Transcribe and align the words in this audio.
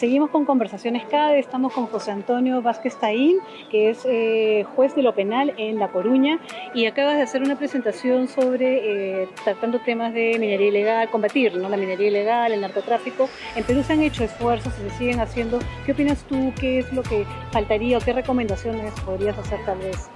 Seguimos 0.00 0.30
con 0.30 0.46
conversaciones 0.46 1.04
CADE, 1.04 1.38
estamos 1.40 1.74
con 1.74 1.86
José 1.86 2.10
Antonio 2.10 2.62
Vázquez 2.62 2.96
Taín, 2.98 3.36
que 3.70 3.90
es 3.90 4.06
eh, 4.06 4.64
juez 4.74 4.94
de 4.94 5.02
lo 5.02 5.14
penal 5.14 5.52
en 5.58 5.78
La 5.78 5.88
Coruña, 5.88 6.40
y 6.72 6.86
acabas 6.86 7.18
de 7.18 7.22
hacer 7.22 7.42
una 7.42 7.58
presentación 7.58 8.26
sobre 8.26 9.24
eh, 9.24 9.28
tratando 9.44 9.78
temas 9.80 10.14
de 10.14 10.38
minería 10.38 10.68
ilegal, 10.68 11.10
combatir 11.10 11.54
¿no? 11.54 11.68
la 11.68 11.76
minería 11.76 12.08
ilegal, 12.08 12.50
el 12.50 12.62
narcotráfico. 12.62 13.28
En 13.56 13.64
Perú 13.64 13.82
se 13.82 13.92
han 13.92 14.00
hecho 14.00 14.24
esfuerzos 14.24 14.72
y 14.78 14.88
se 14.88 14.96
siguen 14.96 15.20
haciendo. 15.20 15.58
¿Qué 15.84 15.92
opinas 15.92 16.24
tú? 16.24 16.50
¿Qué 16.58 16.78
es 16.78 16.90
lo 16.94 17.02
que 17.02 17.26
faltaría 17.52 17.98
o 17.98 18.00
qué 18.00 18.14
recomendaciones 18.14 18.98
podrías 19.00 19.36
hacer 19.36 19.62
tal 19.66 19.80
vez 19.80 20.08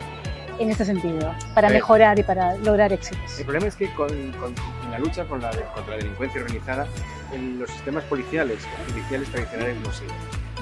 en 0.58 0.70
este 0.70 0.86
sentido 0.86 1.34
para 1.54 1.68
mejorar 1.68 2.18
y 2.18 2.22
para 2.22 2.56
lograr 2.56 2.90
éxitos? 2.90 3.38
El 3.38 3.44
problema 3.44 3.66
es 3.66 3.76
que 3.76 3.92
con, 3.92 4.08
con 4.40 4.54
en 4.84 4.90
la 4.90 4.98
lucha 4.98 5.24
con 5.24 5.40
la, 5.40 5.50
contra 5.50 5.90
la 5.90 5.96
delincuencia 5.96 6.40
organizada, 6.40 6.86
en 7.34 7.58
los 7.58 7.70
sistemas 7.70 8.04
policiales 8.04 8.58
judiciales 8.88 9.28
tradicionales 9.30 9.76
no 9.82 9.92
sirven. 9.92 10.16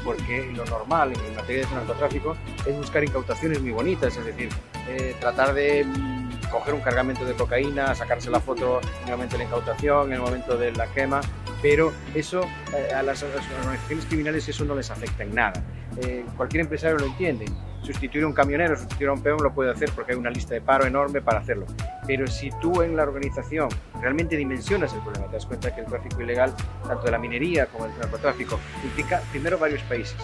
Porque 0.04 0.50
lo 0.56 0.64
normal 0.64 1.12
en 1.12 1.36
materia 1.36 1.66
de 1.66 1.74
narcotráfico 1.74 2.36
es 2.66 2.76
buscar 2.76 3.04
incautaciones 3.04 3.60
muy 3.60 3.70
bonitas, 3.70 4.16
es 4.16 4.24
decir, 4.24 4.48
eh, 4.88 5.14
tratar 5.20 5.54
de 5.54 5.84
mm, 5.84 6.50
coger 6.50 6.74
un 6.74 6.80
cargamento 6.80 7.24
de 7.24 7.34
cocaína, 7.34 7.94
sacarse 7.94 8.28
la 8.28 8.40
foto 8.40 8.80
en 9.02 9.08
el 9.08 9.12
momento 9.12 9.36
de 9.36 9.44
la 9.44 9.44
incautación, 9.44 10.08
en 10.08 10.14
el 10.14 10.20
momento 10.20 10.58
de 10.58 10.72
la 10.72 10.86
quema, 10.88 11.20
pero 11.60 11.92
eso 12.14 12.42
eh, 12.74 12.92
a, 12.92 13.02
las, 13.02 13.22
a, 13.22 13.28
las, 13.28 13.48
organizaciones 13.60 14.06
criminales 14.06 14.48
eso 14.48 14.64
no 14.64 14.74
les 14.74 14.90
afecta 14.90 15.22
en 15.22 15.34
nada. 15.34 15.62
Eh, 15.98 16.24
cualquier 16.36 16.62
empresario 16.62 16.98
lo 16.98 17.06
entiende 17.06 17.44
sustituir 17.82 18.24
a 18.24 18.26
un 18.26 18.32
camionero, 18.32 18.76
sustituir 18.76 19.08
a 19.08 19.12
un 19.12 19.22
peón 19.22 19.42
lo 19.42 19.52
puede 19.52 19.70
hacer 19.70 19.90
porque 19.94 20.12
hay 20.12 20.18
una 20.18 20.30
lista 20.30 20.54
de 20.54 20.60
paro 20.60 20.86
enorme 20.86 21.20
para 21.20 21.40
hacerlo. 21.40 21.66
Pero 22.06 22.26
si 22.26 22.50
tú 22.60 22.82
en 22.82 22.96
la 22.96 23.04
organización 23.04 23.68
realmente 24.00 24.36
dimensionas 24.36 24.92
el 24.92 25.00
problema, 25.00 25.26
te 25.26 25.34
das 25.34 25.46
cuenta 25.46 25.74
que 25.74 25.82
el 25.82 25.86
tráfico 25.86 26.20
ilegal, 26.20 26.52
tanto 26.86 27.04
de 27.04 27.12
la 27.12 27.18
minería 27.18 27.66
como 27.66 27.86
del 27.86 27.96
narcotráfico, 27.98 28.58
implica 28.82 29.20
primero 29.30 29.56
varios 29.56 29.82
países, 29.82 30.16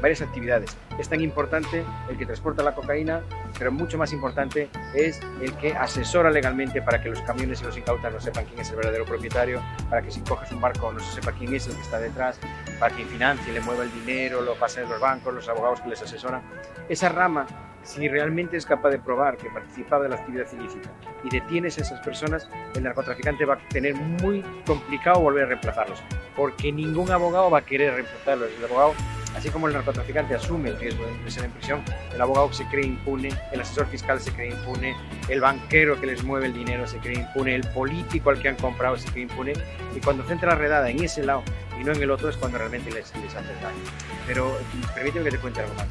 varias 0.00 0.22
actividades. 0.22 0.76
Es 0.98 1.08
tan 1.08 1.20
importante 1.20 1.84
el 2.08 2.18
que 2.18 2.26
transporta 2.26 2.64
la 2.64 2.74
cocaína, 2.74 3.22
pero 3.58 3.70
mucho 3.70 3.96
más 3.96 4.12
importante 4.12 4.68
es 4.94 5.20
el 5.40 5.52
que 5.54 5.72
asesora 5.72 6.30
legalmente 6.30 6.82
para 6.82 7.00
que 7.00 7.08
los 7.08 7.20
camiones 7.22 7.60
y 7.60 7.64
los 7.64 7.76
incautas 7.76 8.12
no 8.12 8.20
sepan 8.20 8.44
quién 8.46 8.60
es 8.60 8.70
el 8.70 8.76
verdadero 8.76 9.04
propietario, 9.04 9.62
para 9.88 10.02
que 10.02 10.10
si 10.10 10.20
coges 10.22 10.50
un 10.50 10.60
barco 10.60 10.92
no 10.92 10.98
se 10.98 11.12
sepa 11.12 11.32
quién 11.32 11.54
es 11.54 11.66
el 11.68 11.74
que 11.74 11.82
está 11.82 12.00
detrás, 12.00 12.40
para 12.80 12.94
que 12.96 13.04
financie, 13.04 13.52
le 13.52 13.60
mueva 13.60 13.84
el 13.84 13.92
dinero, 13.92 14.40
lo 14.40 14.54
pasen 14.56 14.88
los 14.88 15.00
bancos, 15.00 15.32
los 15.32 15.48
abogados 15.48 15.80
que 15.80 15.90
les 15.90 16.02
asesoran. 16.02 16.42
Esa 16.88 17.08
rama, 17.08 17.46
si 17.82 18.08
realmente 18.08 18.56
es 18.56 18.66
capaz 18.66 18.90
de 18.90 18.98
probar 18.98 19.36
que 19.36 19.48
participaba 19.50 20.04
de 20.04 20.10
la 20.10 20.16
actividad 20.16 20.46
ilícita 20.52 20.90
y 21.24 21.30
detienes 21.30 21.78
a 21.78 21.82
esas 21.82 22.00
personas, 22.00 22.48
el 22.74 22.82
narcotraficante 22.82 23.44
va 23.44 23.54
a 23.54 23.68
tener 23.68 23.94
muy 23.94 24.42
complicado 24.66 25.20
volver 25.20 25.44
a 25.44 25.48
reemplazarlos, 25.48 26.02
porque 26.36 26.72
ningún 26.72 27.10
abogado 27.10 27.50
va 27.50 27.58
a 27.58 27.62
querer 27.62 27.94
reemplazarlos. 27.94 28.48
El 28.58 28.64
abogado 28.64 28.94
Así 29.36 29.48
como 29.48 29.68
el 29.68 29.74
narcotraficante 29.74 30.34
asume 30.34 30.70
el 30.70 30.78
riesgo 30.78 31.04
de 31.24 31.30
ser 31.30 31.44
en 31.44 31.52
prisión, 31.52 31.82
el 32.12 32.20
abogado 32.20 32.52
se 32.52 32.64
cree 32.66 32.84
impune, 32.84 33.30
el 33.52 33.60
asesor 33.60 33.86
fiscal 33.86 34.20
se 34.20 34.32
cree 34.32 34.50
impune, 34.50 34.96
el 35.28 35.40
banquero 35.40 36.00
que 36.00 36.06
les 36.06 36.24
mueve 36.24 36.46
el 36.46 36.52
dinero 36.52 36.86
se 36.86 36.98
cree 36.98 37.14
impune, 37.14 37.54
el 37.54 37.66
político 37.68 38.30
al 38.30 38.42
que 38.42 38.48
han 38.48 38.56
comprado 38.56 38.96
se 38.96 39.08
cree 39.08 39.22
impune, 39.22 39.52
y 39.94 40.00
cuando 40.00 40.24
centra 40.24 40.50
la 40.50 40.56
redada 40.56 40.90
en 40.90 41.02
ese 41.02 41.24
lado 41.24 41.44
y 41.80 41.84
no 41.84 41.92
en 41.92 42.02
el 42.02 42.10
otro 42.10 42.28
es 42.28 42.36
cuando 42.36 42.58
realmente 42.58 42.90
les, 42.90 43.14
les 43.16 43.34
hace 43.34 43.54
daño. 43.62 43.78
Pero 44.26 44.58
permíteme 44.94 45.24
que 45.26 45.30
te 45.30 45.38
cuente 45.38 45.60
algo 45.60 45.74
más. 45.74 45.86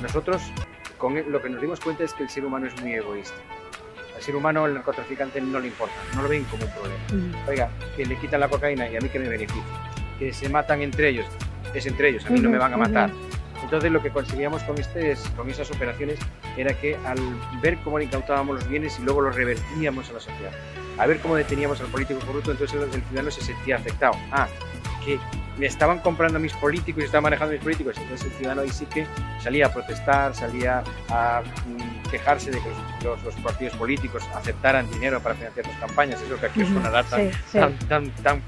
Nosotros 0.00 0.42
con 1.04 1.30
lo 1.30 1.42
que 1.42 1.50
nos 1.50 1.60
dimos 1.60 1.80
cuenta 1.80 2.02
es 2.02 2.14
que 2.14 2.22
el 2.22 2.30
ser 2.30 2.46
humano 2.46 2.66
es 2.66 2.80
muy 2.80 2.94
egoísta. 2.94 3.36
Al 4.16 4.22
ser 4.22 4.36
humano 4.36 4.64
el 4.66 4.72
narcotraficante 4.72 5.38
no 5.38 5.60
le 5.60 5.66
importa, 5.66 5.94
no 6.14 6.22
lo 6.22 6.30
ven 6.30 6.44
como 6.44 6.64
un 6.64 6.70
problema. 6.70 7.44
Oiga, 7.46 7.68
que 7.94 8.06
le 8.06 8.16
quitan 8.16 8.40
la 8.40 8.48
cocaína 8.48 8.88
y 8.88 8.96
a 8.96 9.00
mí 9.00 9.10
que 9.10 9.18
me 9.18 9.28
beneficia. 9.28 9.62
Que 10.18 10.32
se 10.32 10.48
matan 10.48 10.80
entre 10.80 11.10
ellos, 11.10 11.26
es 11.74 11.84
entre 11.84 12.08
ellos, 12.08 12.24
a 12.24 12.30
mí 12.30 12.40
no 12.40 12.48
me 12.48 12.56
van 12.56 12.72
a 12.72 12.78
matar. 12.78 13.10
Entonces 13.62 13.92
lo 13.92 14.00
que 14.00 14.08
conseguíamos 14.08 14.62
con, 14.62 14.78
este, 14.78 15.14
con 15.36 15.50
esas 15.50 15.70
operaciones 15.70 16.18
era 16.56 16.72
que 16.72 16.96
al 17.04 17.18
ver 17.60 17.76
cómo 17.84 17.98
le 17.98 18.06
incautábamos 18.06 18.54
los 18.54 18.66
bienes 18.66 18.98
y 18.98 19.02
luego 19.02 19.20
los 19.20 19.36
revertíamos 19.36 20.08
a 20.08 20.14
la 20.14 20.20
sociedad, 20.20 20.52
a 20.96 21.06
ver 21.06 21.18
cómo 21.20 21.36
deteníamos 21.36 21.82
al 21.82 21.88
político 21.88 22.20
corrupto, 22.20 22.52
entonces 22.52 22.80
el 22.80 23.02
ciudadano 23.02 23.30
se 23.30 23.42
sentía 23.42 23.76
afectado. 23.76 24.14
Ah, 24.32 24.48
que 25.04 25.18
me 25.58 25.66
estaban 25.66 26.00
comprando 26.00 26.38
a 26.38 26.40
mis 26.40 26.52
políticos 26.54 27.02
y 27.02 27.06
estaban 27.06 27.24
manejando 27.24 27.52
a 27.52 27.54
mis 27.54 27.62
políticos. 27.62 27.96
Entonces 27.98 28.26
el 28.26 28.32
ciudadano 28.32 28.62
ahí 28.62 28.70
sí 28.70 28.86
que 28.86 29.06
salía 29.40 29.66
a 29.66 29.72
protestar, 29.72 30.34
salía 30.34 30.82
a 31.08 31.42
mm, 31.42 32.10
quejarse 32.10 32.50
de 32.50 32.58
que 32.60 32.68
los, 32.68 33.04
los, 33.04 33.24
los, 33.24 33.34
partidos 33.36 33.74
políticos 33.76 34.22
aceptaran 34.34 34.90
dinero 34.90 35.20
para 35.20 35.34
financiar 35.34 35.66
sus 35.66 35.76
campañas. 35.76 36.20
Eso 36.22 36.38
que 36.38 36.46
aquí 36.46 36.62
os 36.62 36.68
sonará 36.68 37.02
tan, 37.04 37.20
sí, 37.20 37.38
sí. 37.52 37.58
tan, 37.58 37.78
tan, 37.88 38.10
tan, 38.10 38.42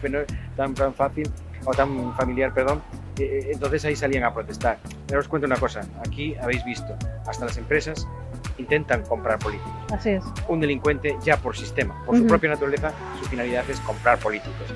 tan, 0.56 0.74
tan 0.74 0.94
fácil 0.94 1.30
o 1.64 1.72
tan 1.72 2.14
familiar, 2.16 2.52
perdón, 2.54 2.82
entonces 3.18 3.84
ahí 3.84 3.96
salían 3.96 4.24
a 4.24 4.32
protestar. 4.32 4.78
Pero 5.06 5.20
os 5.20 5.28
cuento 5.28 5.46
una 5.46 5.56
cosa, 5.56 5.82
aquí 6.06 6.34
habéis 6.36 6.64
visto, 6.64 6.96
hasta 7.26 7.46
las 7.46 7.56
empresas 7.56 8.06
intentan 8.58 9.02
comprar 9.02 9.38
políticos. 9.38 9.72
Así 9.92 10.10
es. 10.10 10.24
Un 10.48 10.60
delincuente 10.60 11.16
ya 11.22 11.36
por 11.36 11.56
sistema, 11.56 11.94
por 12.04 12.14
uh 12.14 12.18
-huh. 12.18 12.22
su 12.22 12.26
propia 12.26 12.50
naturaleza, 12.50 12.92
su 13.20 13.28
finalidad 13.28 13.68
es 13.68 13.80
comprar 13.80 14.18
políticos. 14.18 14.72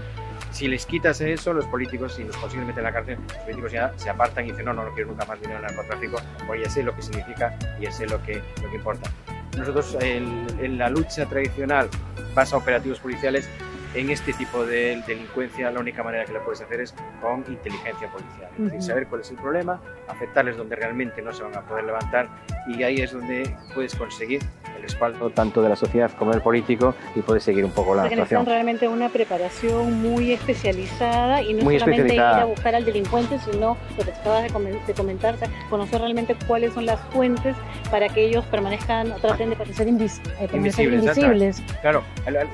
Si 0.61 0.69
les 0.69 0.85
quitas 0.85 1.19
eso, 1.23 1.55
los 1.55 1.65
políticos, 1.65 2.17
si 2.17 2.23
los 2.23 2.37
consiguen 2.37 2.67
meter 2.67 2.81
en 2.81 2.85
la 2.85 2.93
cárcel, 2.93 3.17
los 3.27 3.39
políticos 3.39 3.73
ya 3.73 3.95
se 3.97 4.11
apartan 4.11 4.45
y 4.45 4.51
dicen, 4.51 4.67
no, 4.67 4.75
no, 4.75 4.85
no 4.85 4.93
quiero 4.93 5.09
nunca 5.09 5.25
más 5.25 5.41
dinero 5.41 5.59
en 5.59 5.65
narcotráfico, 5.65 6.19
porque 6.47 6.65
ya 6.65 6.69
sé 6.69 6.83
lo 6.83 6.95
que 6.95 7.01
significa 7.01 7.59
y 7.79 7.85
ya 7.85 7.91
sé 7.91 8.07
lo 8.07 8.23
que, 8.23 8.43
lo 8.63 8.69
que 8.69 8.77
importa. 8.77 9.11
Nosotros 9.57 9.97
en, 10.03 10.47
en 10.61 10.77
la 10.77 10.91
lucha 10.91 11.25
tradicional, 11.25 11.89
basa 12.35 12.59
operativos 12.59 13.01
policiales, 13.01 13.49
en 13.95 14.11
este 14.11 14.35
tipo 14.35 14.67
de 14.67 15.03
delincuencia 15.07 15.71
la 15.71 15.81
única 15.81 16.03
manera 16.03 16.27
que 16.27 16.35
lo 16.35 16.45
puedes 16.45 16.61
hacer 16.61 16.83
es 16.83 16.95
con 17.23 17.43
inteligencia 17.49 18.13
policial. 18.13 18.51
Es 18.59 18.65
decir, 18.65 18.83
saber 18.83 19.07
cuál 19.07 19.23
es 19.23 19.31
el 19.31 19.39
problema, 19.39 19.81
aceptarles 20.09 20.59
donde 20.59 20.77
realmente 20.77 21.23
no 21.23 21.33
se 21.33 21.43
van 21.43 21.57
a 21.57 21.63
poder 21.63 21.85
levantar 21.85 22.29
y 22.69 22.83
ahí 22.83 22.97
es 22.97 23.13
donde 23.13 23.57
puedes 23.75 23.95
conseguir 23.95 24.43
el 24.81 24.83
respaldo 24.83 25.31
tanto 25.31 25.63
de 25.63 25.69
la 25.69 25.77
sociedad 25.77 26.11
como 26.19 26.33
del 26.33 26.43
político 26.43 26.95
y 27.15 27.21
puedes 27.21 27.43
seguir 27.45 27.65
un 27.65 27.71
poco 27.71 27.95
la 27.95 28.05
actuación. 28.05 28.47
realmente 28.47 28.89
una 28.89 29.09
preparación 29.09 30.01
muy 30.01 30.33
especializada 30.33 31.43
y 31.43 31.55
no 31.55 31.65
muy 31.65 31.79
solamente 31.79 32.15
ir 32.15 32.21
a 32.21 32.45
buscar 32.45 32.75
al 32.75 32.85
delincuente, 32.85 33.39
sino 33.39 33.77
lo 33.97 34.05
que 34.05 34.11
acabas 34.11 34.45
de 34.45 34.95
comentar, 34.95 35.37
conocer 35.69 36.01
realmente 36.01 36.37
cuáles 36.47 36.75
son 36.75 36.87
las 36.87 37.01
fuentes 37.13 37.57
para 37.91 38.09
que 38.09 38.25
ellos 38.25 38.45
permanezcan, 38.47 39.15
traten 39.21 39.51
de 39.51 39.57
parecer 39.57 39.89
invis 39.89 40.21
eh, 40.41 40.49
invisibles. 40.53 41.03
invisibles. 41.03 41.63
Claro, 41.81 42.03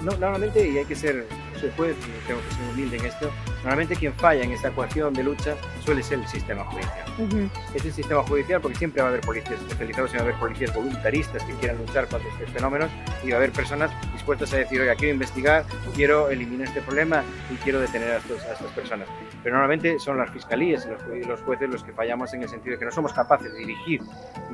no, 0.03 0.13
normalmente, 0.13 0.69
y 0.69 0.79
hay 0.79 0.85
que 0.85 0.95
ser 0.95 1.27
tengo 2.27 2.41
que 2.41 2.55
ser 2.55 2.65
humilde 2.73 2.97
en 2.97 3.07
esto, 3.07 3.31
normalmente 3.67 3.97
quien 3.97 4.15
falla 4.15 4.45
en 4.45 4.53
esta 4.53 4.69
ecuación 4.69 5.13
de 5.13 5.25
lucha 5.25 5.57
suele 5.85 6.01
ser 6.01 6.21
el 6.21 6.29
sistema 6.29 6.63
judicial. 6.67 7.05
Uh 7.19 7.23
-huh. 7.23 7.51
Es 7.75 7.85
el 7.85 7.93
sistema 7.93 8.23
judicial 8.23 8.61
porque 8.61 8.79
siempre 8.79 9.03
va 9.03 9.09
a 9.09 9.11
haber 9.11 9.23
policías 9.23 9.61
especializados 9.61 10.13
y 10.13 10.15
va 10.15 10.21
a 10.21 10.23
haber 10.23 10.37
policías 10.37 10.73
voluntaristas 10.73 11.43
que 11.43 11.53
quieran 11.55 11.77
luchar 11.79 12.07
contra 12.07 12.31
estos 12.31 12.49
fenómenos 12.51 12.89
y 13.25 13.31
va 13.31 13.35
a 13.35 13.39
haber 13.39 13.51
personas 13.51 13.91
dispuestas 14.13 14.53
a 14.53 14.59
decir, 14.59 14.81
oiga, 14.81 14.95
quiero 14.95 15.15
investigar, 15.15 15.65
quiero 15.97 16.31
eliminar 16.31 16.69
este 16.69 16.81
problema 16.81 17.25
y 17.51 17.57
quiero 17.57 17.81
detener 17.81 18.13
a, 18.13 18.17
estos, 18.19 18.41
a 18.45 18.53
estas 18.53 18.71
personas. 18.71 19.09
Pero 19.43 19.57
normalmente 19.57 19.99
son 19.99 20.17
las 20.17 20.31
fiscalías 20.31 20.87
y 21.13 21.27
los, 21.27 21.41
jueces 21.41 21.69
los 21.69 21.83
que 21.83 21.93
fallamos 21.93 22.33
en 22.35 22.43
el 22.43 22.49
sentido 22.49 22.75
de 22.75 22.79
que 22.79 22.85
no 22.85 22.93
somos 22.93 23.13
capaces 23.13 23.53
de 23.53 23.59
dirigir, 23.59 24.01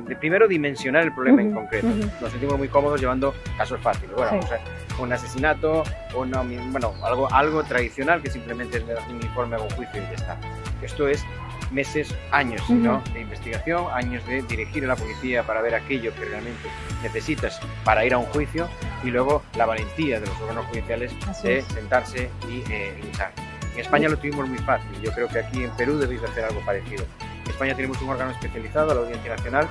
de 0.07 0.15
primero 0.15 0.47
dimensionar 0.47 1.03
el 1.03 1.13
problema 1.13 1.43
uh 1.43 1.45
-huh. 1.45 1.49
en 1.49 1.53
concreto. 1.53 1.87
Uh 1.87 1.91
-huh. 1.91 2.21
Nos 2.21 2.31
sentimos 2.31 2.57
muy 2.57 2.67
cómodos 2.67 2.99
llevando 2.99 3.35
casos 3.59 3.79
fáciles. 3.79 4.15
Bueno, 4.15 4.31
sí. 4.31 4.37
o 4.39 4.47
sea, 4.47 4.59
un 4.99 5.13
asesinato, 5.13 5.83
una, 6.15 6.41
bueno, 6.71 6.93
algo, 7.03 7.31
algo 7.31 7.63
tradicional 7.63 8.21
que 8.21 8.29
simplemente 8.29 8.77
es 8.77 8.85
un 9.09 9.21
informe 9.21 9.57
o 9.57 9.63
un 9.63 9.69
juicio 9.71 10.01
y 10.01 10.05
ya 10.05 10.13
está. 10.15 10.37
Esto 10.81 11.07
es 11.07 11.23
meses, 11.71 12.13
años 12.31 12.61
uh 12.69 12.73
-huh. 12.73 12.77
¿no? 12.77 13.03
de 13.13 13.21
investigación, 13.21 13.85
años 13.93 14.25
de 14.27 14.41
dirigir 14.43 14.83
a 14.85 14.87
la 14.87 14.95
policía 14.95 15.43
para 15.43 15.61
ver 15.61 15.75
aquello 15.75 16.13
que 16.13 16.25
realmente 16.25 16.69
necesitas 17.01 17.59
para 17.83 18.05
ir 18.05 18.13
a 18.13 18.17
un 18.19 18.25
juicio 18.27 18.67
y 19.03 19.09
luego 19.09 19.43
la 19.57 19.65
valentía 19.65 20.19
de 20.19 20.27
los 20.27 20.39
órganos 20.41 20.65
judiciales 20.67 21.11
Así 21.27 21.47
de 21.47 21.57
es. 21.59 21.65
sentarse 21.65 22.29
y 22.47 22.63
eh, 22.71 22.93
luchar. 23.03 23.31
En 23.73 23.79
España 23.79 24.07
lo 24.07 24.17
tuvimos 24.17 24.47
muy 24.47 24.59
fácil, 24.59 24.89
yo 25.01 25.11
creo 25.13 25.27
que 25.27 25.39
aquí 25.39 25.63
en 25.63 25.71
Perú 25.71 25.97
debéis 25.97 26.21
de 26.21 26.27
hacer 26.27 26.45
algo 26.45 26.61
parecido. 26.63 27.05
En 27.43 27.49
España 27.49 27.75
tenemos 27.75 27.99
un 28.03 28.09
órgano 28.09 28.29
especializado, 28.31 28.93
la 28.93 29.01
Audiencia 29.01 29.35
Nacional, 29.35 29.67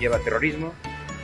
lleva 0.00 0.18
terrorismo, 0.20 0.72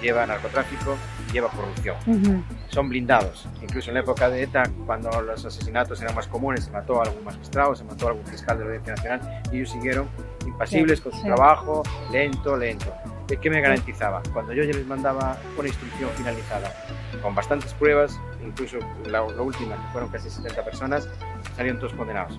lleva 0.00 0.26
narcotráfico, 0.26 0.96
lleva 1.32 1.48
corrupción. 1.48 1.96
Uh 2.06 2.14
-huh. 2.14 2.42
Son 2.68 2.88
blindados. 2.88 3.48
Incluso 3.62 3.90
en 3.90 3.94
la 3.94 4.00
época 4.00 4.28
de 4.30 4.42
ETA, 4.42 4.64
cuando 4.86 5.10
los 5.22 5.44
asesinatos 5.44 6.00
eran 6.00 6.14
más 6.14 6.26
comunes, 6.26 6.64
se 6.64 6.70
mató 6.70 7.00
a 7.00 7.04
algún 7.04 7.24
magistrado, 7.24 7.74
se 7.74 7.84
mató 7.84 8.06
a 8.06 8.10
algún 8.10 8.26
fiscal 8.26 8.58
de 8.58 8.64
la 8.64 8.70
Audiencia 8.70 8.94
Nacional 8.94 9.42
y 9.52 9.56
ellos 9.56 9.70
siguieron 9.70 10.08
impasibles 10.46 10.98
sí, 10.98 11.02
con 11.02 11.12
su 11.12 11.18
sí. 11.18 11.24
trabajo, 11.24 11.82
lento, 12.10 12.56
lento. 12.56 12.92
¿Qué 13.28 13.50
me 13.50 13.60
garantizaba? 13.60 14.22
Cuando 14.32 14.54
yo 14.54 14.64
ya 14.64 14.72
les 14.72 14.86
mandaba 14.86 15.36
una 15.58 15.68
instrucción 15.68 16.08
finalizada, 16.16 16.72
con 17.20 17.34
bastantes 17.34 17.74
pruebas, 17.74 18.18
incluso 18.42 18.78
la, 19.04 19.20
la 19.20 19.42
última, 19.42 19.76
que 19.76 19.92
fueron 19.92 20.08
casi 20.08 20.30
70 20.30 20.64
personas, 20.64 21.08
salieron 21.54 21.78
todos 21.78 21.92
condenados. 21.92 22.38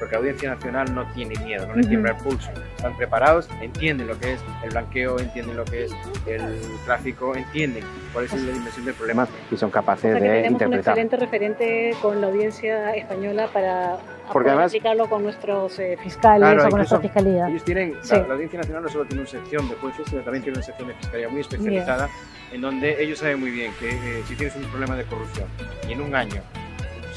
Porque 0.00 0.14
la 0.14 0.18
Audiencia 0.18 0.50
Nacional 0.54 0.92
no 0.94 1.06
tiene 1.12 1.38
miedo, 1.44 1.66
no 1.68 1.76
le 1.76 1.86
tiembla 1.86 2.12
el 2.12 2.16
pulso. 2.16 2.50
Están 2.76 2.96
preparados, 2.96 3.48
entienden 3.60 4.08
lo 4.08 4.18
que 4.18 4.32
es 4.32 4.40
el 4.64 4.70
blanqueo, 4.70 5.20
entienden 5.20 5.56
lo 5.56 5.64
que 5.64 5.84
es 5.84 5.92
el 6.26 6.58
tráfico, 6.86 7.36
entienden 7.36 7.84
cuál 8.12 8.24
es 8.24 8.32
la 8.32 8.52
dimensión 8.52 8.86
del 8.86 8.94
problema 8.94 9.28
y 9.50 9.56
son 9.56 9.70
capaces 9.70 10.06
O 10.16 10.18
sea 10.18 10.20
que 10.20 10.28
de 10.28 10.42
tenemos 10.42 10.62
un 10.62 10.74
excelente 10.74 11.16
referente 11.16 11.94
con 12.02 12.20
la 12.20 12.26
audiencia 12.28 12.94
española 12.96 13.48
para 13.52 13.98
Porque 14.32 14.48
además- 14.48 14.70
aplicarlo 14.72 15.08
con 15.08 15.22
nuestros 15.22 15.78
eh, 15.78 15.96
fiscales 16.02 16.40
Claro, 16.48 16.64
o 16.66 16.70
con 16.70 16.78
nuestra 16.78 16.98
fiscalía. 17.00 17.48
Ellos 17.48 17.62
tienen, 17.64 17.94
Sí. 18.02 18.14
la, 18.16 18.26
la 18.28 18.34
Audiencia 18.34 18.58
Nacional 18.58 18.82
no 18.84 18.88
solo 18.88 19.04
tiene 19.04 19.20
una 19.20 19.30
sección 19.30 19.68
de 19.68 19.74
jueces, 19.76 20.06
sino 20.08 20.22
también 20.22 20.42
tiene 20.42 20.56
una 20.58 20.64
sección 20.64 20.88
de 20.88 20.94
fiscalía 20.94 21.28
muy 21.28 21.40
especializada, 21.42 22.08
en 22.52 22.60
donde 22.62 23.02
ellos 23.02 23.18
saben 23.18 23.38
muy 23.38 23.50
bien 23.50 23.72
que 23.78 23.90
eh, 23.90 24.22
si 24.26 24.34
tienes 24.34 24.56
un 24.56 24.62
problema 24.64 24.96
de 24.96 25.04
corrupción 25.04 25.46
y 25.86 25.92
en 25.92 26.00
un 26.00 26.14
año, 26.14 26.40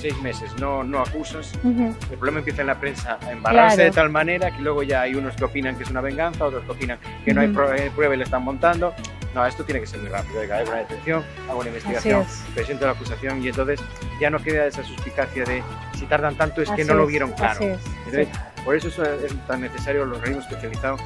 seis 0.03 0.21
meses, 0.21 0.51
no, 0.59 0.83
no 0.83 1.00
acusas, 1.00 1.53
el 1.63 2.17
problema 2.17 2.39
empieza 2.39 2.61
en 2.61 2.67
la 2.67 2.79
prensa 2.79 3.17
a 3.25 3.31
embarrarse 3.31 3.75
Claro. 3.77 3.89
de 3.89 3.95
tal 3.95 4.09
manera 4.09 4.51
que 4.55 4.61
luego 4.61 4.83
ya 4.83 5.01
hay 5.01 5.15
unos 5.15 5.33
que 5.35 5.45
opinan 5.45 5.75
que 5.77 5.83
es 5.83 5.89
una 5.89 6.01
venganza, 6.01 6.44
otros 6.45 6.63
que 6.65 6.71
opinan 6.71 7.00
que 7.23 7.33
no 7.33 7.39
hay 7.41 7.47
pro- 7.47 7.73
eh, 7.73 7.89
prueba 7.95 8.13
y 8.13 8.17
le 8.17 8.25
están 8.25 8.44
montando. 8.44 8.94
No, 9.33 9.44
esto 9.47 9.63
tiene 9.63 9.79
que 9.81 9.88
ser 9.88 10.00
muy 10.01 10.09
rápido. 10.09 10.41
Hay 10.41 10.47
que 10.47 10.53
haber 10.53 10.67
una 10.67 10.77
detención, 10.77 11.23
hago 11.50 11.59
una 11.61 11.69
investigación, 11.69 12.21
es. 12.21 12.44
presento 12.53 12.85
la 12.85 12.91
acusación 12.91 13.41
y 13.44 13.47
entonces 13.47 13.79
ya 14.21 14.29
no 14.29 14.38
queda 14.39 14.67
esa 14.67 14.83
suspicacia 14.83 15.44
de 15.45 15.63
si 15.97 16.05
tardan 16.05 16.35
tanto 16.35 16.61
es 16.61 16.69
que 16.69 16.83
no 16.85 16.94
lo 16.94 17.07
vieron 17.07 17.31
claro. 17.31 17.59
es, 17.61 17.79
Entonces, 18.05 18.27
sí. 18.31 18.61
por 18.65 18.75
eso 18.75 18.89
es, 18.89 18.97
es 19.00 19.47
tan 19.47 19.61
necesario 19.61 20.05
los 20.05 20.17
organismos 20.19 20.45
especializados 20.47 21.01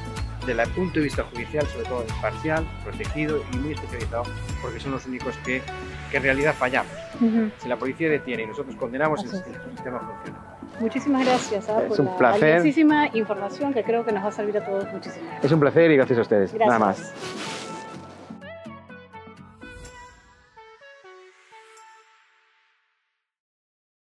desde 0.48 0.62
el 0.62 0.70
punto 0.70 0.94
de 0.94 1.04
vista 1.04 1.22
judicial, 1.24 1.66
sobre 1.66 1.84
todo 1.86 2.04
imparcial, 2.08 2.66
protegido 2.84 3.42
y 3.52 3.56
muy 3.58 3.72
especializado, 3.72 4.24
porque 4.62 4.80
son 4.80 4.92
los 4.92 5.06
únicos 5.06 5.36
que, 5.44 5.62
que 6.10 6.16
en 6.16 6.22
realidad 6.22 6.54
fallamos. 6.58 6.92
Ujú. 7.20 7.50
Si 7.58 7.68
la 7.68 7.76
policía 7.76 8.08
detiene 8.08 8.42
y 8.44 8.46
nosotros 8.46 8.74
condenamos, 8.76 9.22
el, 9.22 9.28
el 9.30 9.72
sistema 9.74 10.00
funciona. 10.00 10.38
Muchísimas 10.80 11.24
gracias 11.26 11.68
ah, 11.68 11.82
Es 11.82 11.88
por 11.88 12.00
un 12.00 12.06
la 12.06 12.16
placer. 12.16 12.40
valiosísima 12.56 13.08
información 13.14 13.74
que 13.74 13.82
creo 13.82 14.04
que 14.04 14.12
nos 14.12 14.24
va 14.24 14.28
a 14.28 14.32
servir 14.32 14.56
a 14.58 14.64
todos 14.64 14.90
muchísimo. 14.92 15.28
Es 15.42 15.50
un 15.52 15.60
placer 15.60 15.90
y 15.90 15.96
gracias 15.96 16.18
a 16.18 16.22
ustedes. 16.22 16.52
Gracias. 16.54 16.68
Nada 16.68 16.78
más. 16.78 17.57